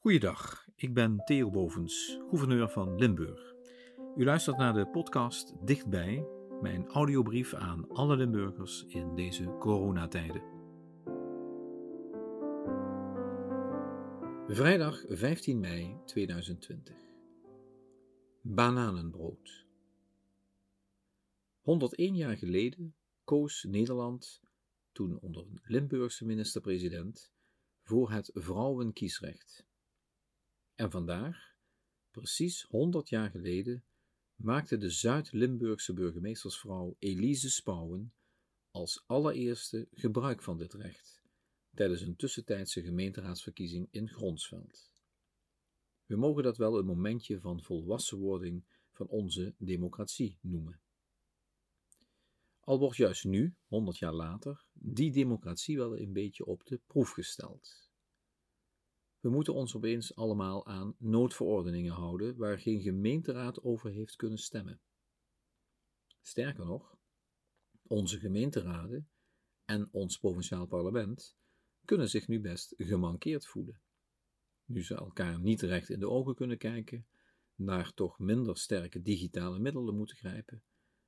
[0.00, 3.54] Goeiedag, ik ben Theo Bovens, gouverneur van Limburg.
[4.16, 6.26] U luistert naar de podcast Dichtbij,
[6.60, 10.42] mijn audiobrief aan alle Limburgers in deze coronatijden.
[14.46, 16.96] Vrijdag 15 mei 2020.
[18.40, 19.66] Bananenbrood.
[21.60, 22.94] 101 jaar geleden
[23.24, 24.42] koos Nederland,
[24.92, 27.32] toen onder een Limburgse minister-president,
[27.82, 29.67] voor het vrouwenkiesrecht.
[30.78, 31.54] En vandaag,
[32.10, 33.84] precies 100 jaar geleden,
[34.34, 38.12] maakte de Zuid-Limburgse burgemeestersvrouw Elise Spouwen
[38.70, 41.22] als allereerste gebruik van dit recht
[41.74, 44.90] tijdens een tussentijdse gemeenteraadsverkiezing in Gronsveld.
[46.06, 50.80] We mogen dat wel een momentje van volwassenwording van onze democratie noemen.
[52.60, 57.10] Al wordt juist nu, 100 jaar later, die democratie wel een beetje op de proef
[57.10, 57.87] gesteld.
[59.20, 64.80] We moeten ons opeens allemaal aan noodverordeningen houden waar geen gemeenteraad over heeft kunnen stemmen.
[66.20, 66.98] Sterker nog,
[67.82, 69.08] onze gemeenteraden
[69.64, 71.36] en ons provinciaal parlement
[71.84, 73.80] kunnen zich nu best gemankeerd voelen.
[74.64, 77.06] Nu ze elkaar niet recht in de ogen kunnen kijken,
[77.54, 80.62] naar toch minder sterke digitale middelen moeten grijpen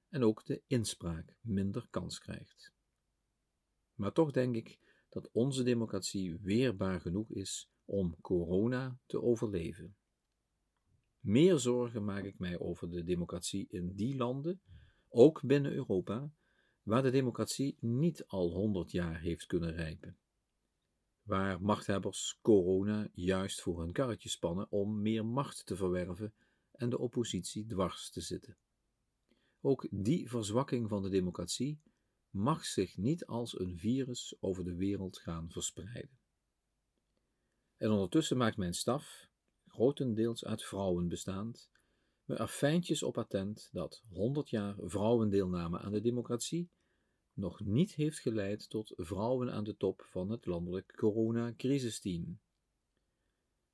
[0.08, 2.72] en ook de inspraak minder kans krijgt.
[3.94, 9.96] Maar toch denk ik dat onze democratie weerbaar genoeg is om corona te overleven.
[11.20, 14.60] Meer zorgen maak ik mij over de democratie in die landen,
[15.08, 16.32] ook binnen Europa,
[16.82, 20.18] waar de democratie niet al honderd jaar heeft kunnen rijpen.
[21.22, 26.34] Waar machthebbers corona juist voor hun karretje spannen om meer macht te verwerven
[26.72, 28.56] en de oppositie dwars te zitten.
[29.60, 31.80] Ook die verzwakking van de democratie
[32.30, 36.19] mag zich niet als een virus over de wereld gaan verspreiden.
[37.80, 39.28] En ondertussen maakt mijn staf,
[39.66, 41.70] grotendeels uit vrouwen bestaand,
[42.24, 46.70] me er fijntjes op attent dat 100 jaar vrouwendeelname aan de democratie
[47.32, 52.40] nog niet heeft geleid tot vrouwen aan de top van het landelijk coronacrisisteam.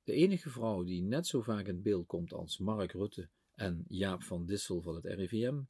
[0.03, 4.23] De enige vrouw die net zo vaak in beeld komt als Mark Rutte en Jaap
[4.23, 5.61] van Dissel van het RIVM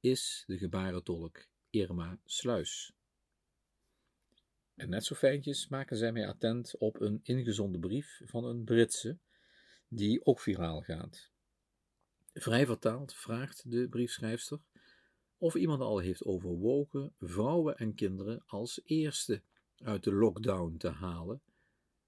[0.00, 2.97] is de gebarentolk Irma Sluis.
[4.78, 9.18] En net zo fijntjes maken zij mij attent op een ingezonden brief van een Britse,
[9.88, 11.30] die ook viraal gaat.
[12.32, 14.60] Vrij vertaald vraagt de briefschrijfster
[15.38, 19.42] of iemand al heeft overwogen vrouwen en kinderen als eerste
[19.76, 21.42] uit de lockdown te halen,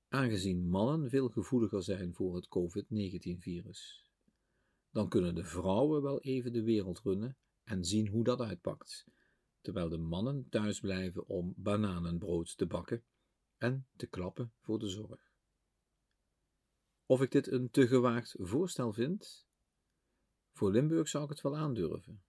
[0.09, 4.05] aangezien mannen veel gevoeliger zijn voor het COVID-19-virus.
[4.91, 9.07] Dan kunnen de vrouwen wel even de wereld runnen en zien hoe dat uitpakt
[9.61, 13.05] terwijl de mannen thuis blijven om bananenbrood te bakken
[13.57, 15.33] en te klappen voor de zorg.
[17.07, 19.47] Of ik dit een te gewaagd voorstel vind?
[20.53, 22.23] Voor Limburg zou ik het wel aandurven.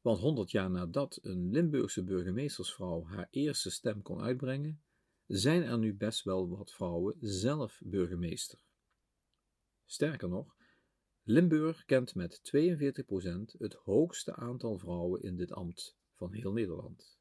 [0.00, 4.82] Want honderd jaar nadat een Limburgse burgemeestersvrouw haar eerste stem kon uitbrengen,
[5.26, 8.58] zijn er nu best wel wat vrouwen zelf burgemeester.
[9.84, 10.56] Sterker nog,
[11.22, 17.18] Limburg kent met 42% het hoogste aantal vrouwen in dit ambt van heel Nederland.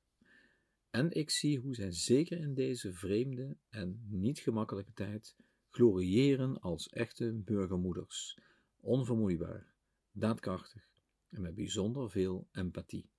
[0.90, 5.36] En ik zie hoe zij zeker in deze vreemde en niet gemakkelijke tijd
[5.70, 8.40] gloriëren als echte burgermoeders,
[8.80, 9.74] onvermoeibaar,
[10.12, 10.90] daadkrachtig
[11.30, 13.10] en met bijzonder veel empathie.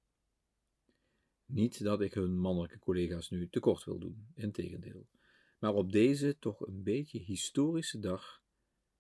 [1.47, 5.09] Niet dat ik hun mannelijke collega's nu tekort wil doen, integendeel.
[5.59, 8.43] Maar op deze toch een beetje historische dag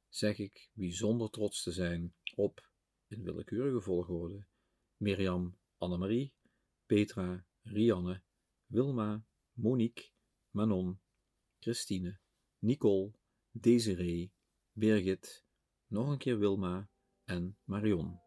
[0.08, 2.68] zeg ik bijzonder trots te zijn op,
[3.08, 4.46] in willekeurige volgorde,
[4.96, 6.32] Mirjam, Annemarie,
[6.86, 8.22] Petra, Rianne,
[8.66, 10.12] Wilma, Monique,
[10.50, 10.98] Manon,
[11.60, 12.18] Christine,
[12.58, 13.12] Nicole,
[13.50, 14.32] Desiree,
[14.72, 15.44] Birgit,
[15.86, 16.88] nog een keer Wilma
[17.24, 18.20] en Marion.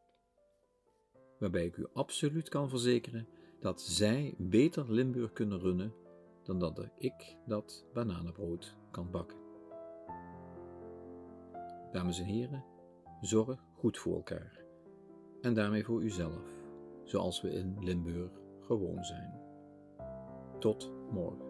[1.39, 3.27] Waarbij ik u absoluut kan verzekeren
[3.59, 5.93] dat zij beter Limburg kunnen runnen
[6.43, 9.37] dan dat ik dat bananenbrood kan bakken.
[11.91, 12.65] Dames en heren,
[13.21, 14.63] zorg goed voor elkaar
[15.41, 16.43] en daarmee voor uzelf,
[17.03, 18.31] zoals we in Limburg
[18.69, 19.33] gewoon zijn.
[20.59, 21.48] Tot morgen.